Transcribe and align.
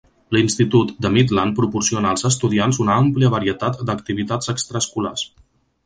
L'institut 0.35 0.93
de 1.05 1.11
Midland 1.17 1.55
proporciona 1.59 2.11
als 2.15 2.27
estudiants 2.31 2.81
una 2.87 2.97
àmplia 3.03 3.33
varietat 3.37 3.79
d'activitats 3.91 4.55
extraescolars. 4.57 5.33